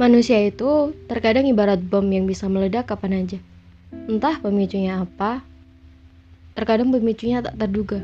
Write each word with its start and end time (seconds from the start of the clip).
Manusia 0.00 0.40
itu 0.40 0.96
terkadang 1.04 1.44
ibarat 1.44 1.76
bom 1.84 2.04
yang 2.08 2.24
bisa 2.24 2.48
meledak 2.48 2.88
kapan 2.88 3.24
aja. 3.24 3.38
Entah 4.08 4.40
pemicunya 4.40 5.04
apa, 5.04 5.44
terkadang 6.56 6.88
pemicunya 6.88 7.44
tak 7.44 7.60
terduga, 7.60 8.00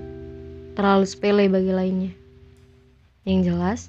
terlalu 0.76 1.08
sepele 1.08 1.48
bagi 1.48 1.72
lainnya. 1.72 2.12
Yang 3.24 3.40
jelas, 3.48 3.80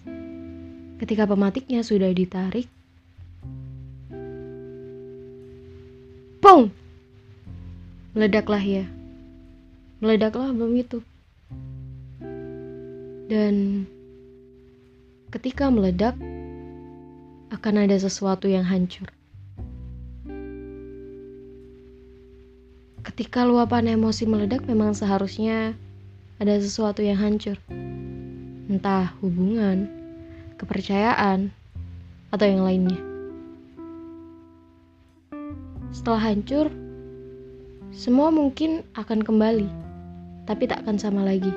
ketika 1.03 1.27
pematiknya 1.27 1.83
sudah 1.83 2.07
ditarik, 2.15 2.71
Pung! 6.39 6.71
Meledaklah 8.15 8.63
ya. 8.63 8.87
Meledaklah 9.99 10.55
bom 10.55 10.71
itu. 10.71 11.03
Dan 13.27 13.83
ketika 15.35 15.67
meledak, 15.67 16.15
akan 17.49 17.89
ada 17.89 17.97
sesuatu 17.97 18.45
yang 18.45 18.65
hancur. 18.65 19.09
Ketika 23.01 23.41
luapan 23.41 23.97
emosi 23.97 24.29
meledak, 24.29 24.69
memang 24.69 24.93
seharusnya 24.93 25.73
ada 26.37 26.55
sesuatu 26.61 27.01
yang 27.01 27.17
hancur. 27.17 27.57
Entah 28.69 29.17
hubungan, 29.19 29.89
kepercayaan, 30.61 31.49
atau 32.29 32.45
yang 32.45 32.61
lainnya. 32.61 33.01
Setelah 35.89 36.21
hancur, 36.21 36.69
semua 37.89 38.29
mungkin 38.29 38.85
akan 38.93 39.25
kembali, 39.25 39.69
tapi 40.45 40.69
tak 40.69 40.85
akan 40.85 41.01
sama 41.01 41.25
lagi. 41.25 41.49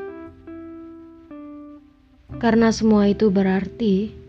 Karena 2.41 2.73
semua 2.73 3.13
itu 3.13 3.29
berarti 3.29 4.22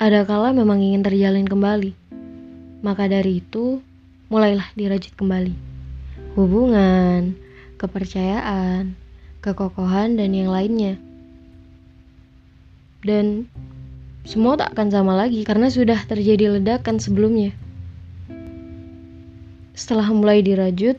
ada 0.00 0.24
kala 0.24 0.56
memang 0.56 0.80
ingin 0.80 1.04
terjalin 1.04 1.44
kembali. 1.44 1.92
Maka 2.80 3.04
dari 3.04 3.44
itu, 3.44 3.84
mulailah 4.32 4.64
dirajut 4.72 5.12
kembali. 5.12 5.52
Hubungan, 6.40 7.36
kepercayaan, 7.76 8.96
kekokohan, 9.44 10.16
dan 10.16 10.32
yang 10.32 10.48
lainnya. 10.48 10.96
Dan 13.04 13.44
semua 14.24 14.56
tak 14.56 14.72
akan 14.72 14.88
sama 14.88 15.12
lagi 15.20 15.44
karena 15.44 15.68
sudah 15.68 16.00
terjadi 16.08 16.56
ledakan 16.56 16.96
sebelumnya. 16.96 17.52
Setelah 19.76 20.08
mulai 20.16 20.40
dirajut, 20.40 20.96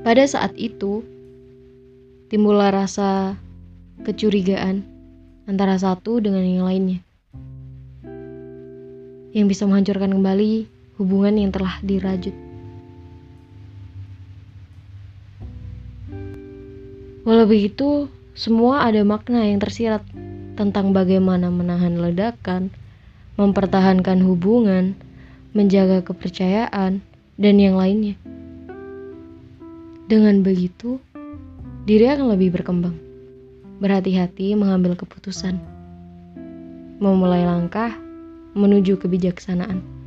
pada 0.00 0.24
saat 0.24 0.56
itu 0.56 1.04
timbullah 2.32 2.72
rasa 2.72 3.36
kecurigaan 4.00 4.80
antara 5.44 5.76
satu 5.76 6.24
dengan 6.24 6.40
yang 6.40 6.64
lainnya. 6.64 7.04
Yang 9.30 9.46
bisa 9.56 9.62
menghancurkan 9.70 10.10
kembali 10.10 10.66
hubungan 10.98 11.34
yang 11.38 11.50
telah 11.54 11.78
dirajut. 11.80 12.34
Walau 17.24 17.46
begitu, 17.46 18.10
semua 18.34 18.84
ada 18.84 19.04
makna 19.06 19.46
yang 19.46 19.62
tersirat 19.62 20.02
tentang 20.58 20.90
bagaimana 20.90 21.48
menahan 21.52 22.00
ledakan, 22.00 22.74
mempertahankan 23.38 24.18
hubungan, 24.26 24.98
menjaga 25.54 26.02
kepercayaan, 26.02 27.00
dan 27.40 27.54
yang 27.56 27.78
lainnya. 27.78 28.18
Dengan 30.10 30.42
begitu, 30.42 30.98
diri 31.86 32.10
akan 32.10 32.34
lebih 32.34 32.50
berkembang, 32.56 32.98
berhati-hati 33.78 34.58
mengambil 34.58 34.98
keputusan, 34.98 35.56
memulai 36.98 37.46
langkah 37.46 37.94
menuju 38.54 38.98
kebijaksanaan. 38.98 40.00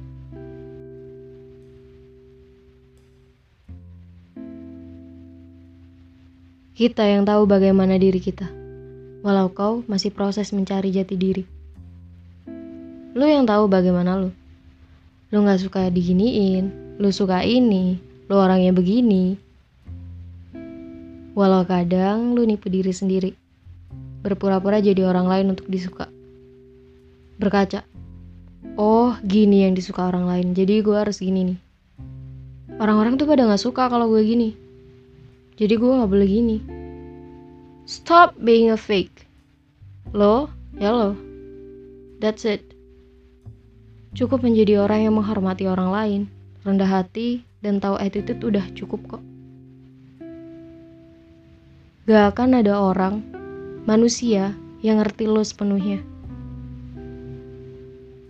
Kita 6.74 7.06
yang 7.06 7.22
tahu 7.22 7.46
bagaimana 7.46 8.02
diri 8.02 8.18
kita, 8.18 8.50
walau 9.22 9.54
kau 9.54 9.86
masih 9.86 10.10
proses 10.10 10.50
mencari 10.50 10.90
jati 10.90 11.14
diri. 11.14 11.46
Lu 13.14 13.30
yang 13.30 13.46
tahu 13.46 13.70
bagaimana 13.70 14.18
lu. 14.18 14.34
Lu 15.30 15.46
gak 15.46 15.62
suka 15.62 15.94
diginiin, 15.94 16.98
lu 16.98 17.14
suka 17.14 17.46
ini, 17.46 18.02
lu 18.26 18.36
orangnya 18.42 18.74
begini. 18.74 19.38
Walau 21.38 21.62
kadang 21.62 22.34
lu 22.34 22.42
nipu 22.42 22.74
diri 22.74 22.90
sendiri, 22.90 23.38
berpura-pura 24.26 24.82
jadi 24.82 25.06
orang 25.06 25.30
lain 25.30 25.54
untuk 25.54 25.70
disuka. 25.70 26.10
Berkaca, 27.38 27.86
oh 28.80 29.18
gini 29.24 29.66
yang 29.66 29.74
disuka 29.78 30.10
orang 30.10 30.26
lain, 30.26 30.48
jadi 30.58 30.82
gue 30.82 30.96
harus 30.96 31.22
gini 31.22 31.54
nih. 31.54 31.60
Orang-orang 32.82 33.18
tuh 33.22 33.30
pada 33.30 33.46
gak 33.46 33.62
suka 33.62 33.90
kalau 33.90 34.10
gue 34.10 34.22
gini, 34.26 34.58
jadi 35.56 35.78
gue 35.78 35.92
gak 36.00 36.12
boleh 36.12 36.30
gini. 36.30 36.58
Stop 37.84 38.40
being 38.40 38.72
a 38.72 38.80
fake. 38.80 39.28
Lo, 40.16 40.50
ya 40.80 40.90
lo. 40.90 41.14
That's 42.24 42.48
it. 42.48 42.64
Cukup 44.16 44.46
menjadi 44.46 44.80
orang 44.80 45.06
yang 45.10 45.14
menghormati 45.20 45.68
orang 45.68 45.90
lain 45.92 46.22
rendah 46.64 46.88
hati, 46.88 47.44
dan 47.60 47.84
tahu 47.84 48.00
attitude 48.00 48.40
udah 48.40 48.64
cukup 48.72 49.20
kok. 49.20 49.24
Gak 52.08 52.36
akan 52.36 52.60
ada 52.64 52.80
orang, 52.80 53.24
manusia, 53.84 54.56
yang 54.84 55.00
ngerti 55.00 55.28
lo 55.28 55.44
sepenuhnya. 55.44 56.04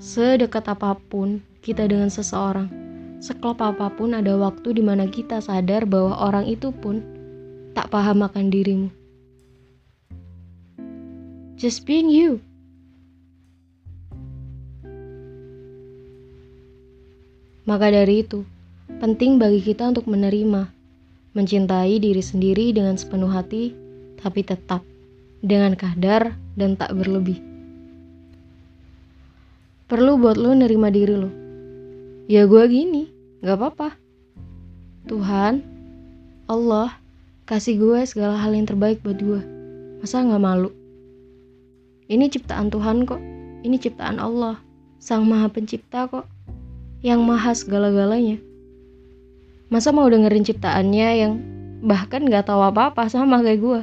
Sedekat 0.03 0.67
apa 0.67 0.99
pun 0.99 1.39
kita 1.63 1.87
dengan 1.87 2.11
seseorang, 2.11 2.67
seklop 3.23 3.63
apa 3.63 3.87
pun 3.87 4.11
ada 4.11 4.35
waktu 4.35 4.75
di 4.75 4.83
mana 4.83 5.07
kita 5.07 5.39
sadar 5.39 5.87
bahwa 5.87 6.19
orang 6.19 6.43
itu 6.43 6.75
pun 6.75 6.99
tak 7.71 7.87
paham 7.87 8.19
akan 8.19 8.51
dirimu. 8.51 8.91
Just 11.55 11.87
being 11.87 12.11
you. 12.11 12.43
Maka 17.63 17.95
dari 17.95 18.27
itu, 18.27 18.43
penting 18.99 19.39
bagi 19.39 19.63
kita 19.63 19.87
untuk 19.87 20.11
menerima, 20.11 20.67
mencintai 21.31 21.95
diri 22.03 22.19
sendiri 22.19 22.75
dengan 22.75 22.99
sepenuh 22.99 23.31
hati, 23.31 23.71
tapi 24.19 24.43
tetap 24.43 24.83
dengan 25.39 25.79
kadar 25.79 26.35
dan 26.59 26.75
tak 26.75 26.91
berlebih. 26.91 27.52
Perlu 29.93 30.17
buat 30.17 30.41
lo 30.41 30.57
nerima 30.57 30.89
diri 30.89 31.13
lo. 31.13 31.29
Ya 32.25 32.49
gue 32.49 32.65
gini, 32.65 33.13
gak 33.45 33.61
apa-apa. 33.61 33.93
Tuhan, 35.05 35.61
Allah, 36.49 36.97
kasih 37.45 37.77
gue 37.77 38.01
segala 38.09 38.41
hal 38.41 38.57
yang 38.57 38.65
terbaik 38.65 39.05
buat 39.05 39.21
gue. 39.21 39.37
Masa 40.01 40.25
gak 40.25 40.41
malu? 40.41 40.73
Ini 42.09 42.25
ciptaan 42.25 42.73
Tuhan 42.73 43.05
kok. 43.05 43.21
Ini 43.61 43.77
ciptaan 43.77 44.17
Allah, 44.17 44.57
Sang 44.97 45.29
Maha 45.29 45.45
Pencipta 45.53 46.09
kok 46.09 46.25
yang 47.05 47.21
maha 47.21 47.53
segala-galanya. 47.53 48.41
Masa 49.69 49.93
mau 49.93 50.09
dengerin 50.09 50.41
ciptaannya 50.41 51.09
yang 51.21 51.33
bahkan 51.85 52.25
gak 52.33 52.49
tahu 52.49 52.65
apa-apa 52.65 53.13
sama 53.13 53.45
kayak 53.45 53.61
gue. 53.61 53.81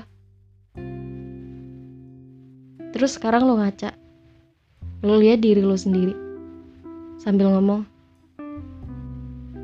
Terus 2.99 3.15
sekarang 3.15 3.47
lo 3.47 3.63
ngaca. 3.63 4.00
Lo 5.01 5.17
lihat 5.17 5.41
diri 5.41 5.65
lo 5.65 5.81
sendiri. 5.81 6.13
Sambil 7.17 7.49
ngomong, 7.49 7.89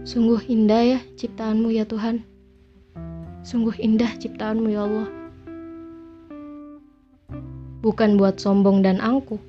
Sungguh 0.06 0.38
indah 0.46 0.96
ya 0.96 1.00
ciptaanmu 1.18 1.66
ya 1.74 1.82
Tuhan. 1.82 2.22
Sungguh 3.42 3.74
indah 3.76 4.06
ciptaanmu 4.16 4.70
ya 4.70 4.86
Allah. 4.86 5.10
Bukan 7.82 8.14
buat 8.14 8.38
sombong 8.38 8.86
dan 8.86 9.02
angkuh, 9.02 9.42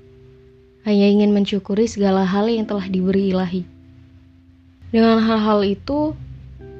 hanya 0.81 1.07
ingin 1.07 1.29
mensyukuri 1.29 1.85
segala 1.85 2.25
hal 2.25 2.49
yang 2.49 2.65
telah 2.65 2.89
diberi 2.89 3.29
ilahi. 3.29 3.63
Dengan 4.89 5.21
hal-hal 5.21 5.61
itu, 5.61 6.17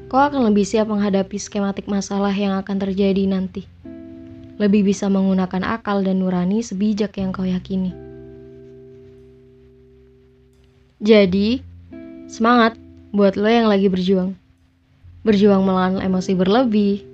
kau 0.10 0.22
akan 0.26 0.50
lebih 0.50 0.66
siap 0.66 0.90
menghadapi 0.90 1.38
skematik 1.38 1.86
masalah 1.86 2.34
yang 2.34 2.58
akan 2.58 2.82
terjadi 2.82 3.30
nanti. 3.30 3.70
Lebih 4.58 4.90
bisa 4.90 5.06
menggunakan 5.06 5.64
akal 5.80 6.02
dan 6.02 6.26
nurani 6.26 6.66
sebijak 6.66 7.22
yang 7.22 7.30
kau 7.30 7.46
yakini. 7.46 8.07
Jadi, 10.98 11.62
semangat 12.26 12.74
buat 13.14 13.38
lo 13.38 13.46
yang 13.46 13.70
lagi 13.70 13.86
berjuang. 13.86 14.34
Berjuang 15.22 15.62
melawan 15.62 16.02
emosi 16.02 16.34
berlebih, 16.34 17.06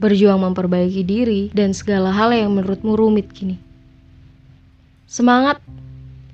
berjuang 0.00 0.40
memperbaiki 0.40 1.04
diri, 1.04 1.52
dan 1.52 1.76
segala 1.76 2.08
hal 2.08 2.32
yang 2.32 2.56
menurutmu 2.56 2.96
rumit 2.96 3.28
kini. 3.28 3.60
Semangat 5.04 5.60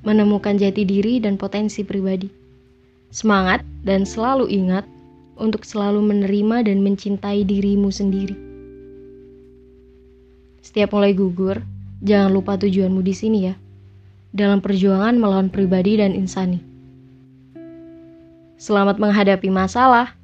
menemukan 0.07 0.55
jati 0.55 0.87
diri 0.87 1.19
dan 1.19 1.35
potensi 1.35 1.83
pribadi. 1.83 2.31
Semangat 3.11 3.67
dan 3.83 4.07
selalu 4.07 4.47
ingat 4.55 4.87
untuk 5.35 5.67
selalu 5.67 5.99
menerima 5.99 6.71
dan 6.71 6.79
mencintai 6.79 7.43
dirimu 7.43 7.91
sendiri. 7.91 8.39
Setiap 10.63 10.95
mulai 10.95 11.11
gugur, 11.11 11.59
jangan 12.07 12.31
lupa 12.31 12.55
tujuanmu 12.55 13.03
di 13.03 13.15
sini 13.19 13.39
ya. 13.51 13.55
Dalam 14.31 14.63
perjuangan 14.63 15.19
melawan 15.19 15.51
pribadi 15.51 15.99
dan 15.99 16.15
insani. 16.15 16.74
Selamat 18.65 18.97
menghadapi 18.97 19.53
masalah. 19.53 20.17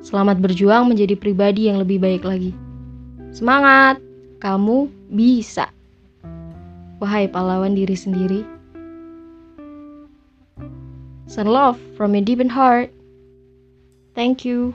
Selamat 0.00 0.40
berjuang 0.40 0.88
menjadi 0.88 1.12
pribadi 1.12 1.68
yang 1.68 1.84
lebih 1.84 2.00
baik 2.00 2.24
lagi. 2.24 2.56
Semangat, 3.28 4.00
kamu 4.40 4.88
bisa. 5.12 5.68
Wahai 6.96 7.28
pahlawan 7.28 7.76
diri 7.76 7.92
sendiri. 7.92 8.40
Send 11.28 11.52
love 11.52 11.76
from 11.92 12.16
your 12.16 12.24
deep 12.24 12.40
in 12.40 12.48
heart. 12.48 12.88
Thank 14.16 14.48
you. 14.48 14.72